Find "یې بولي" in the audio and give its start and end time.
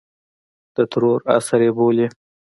1.65-2.07